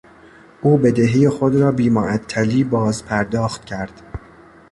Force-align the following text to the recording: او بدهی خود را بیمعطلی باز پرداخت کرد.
او 0.61 0.77
بدهی 0.77 1.29
خود 1.29 1.55
را 1.55 1.71
بیمعطلی 1.71 2.63
باز 2.63 3.05
پرداخت 3.05 3.65
کرد. 3.65 4.01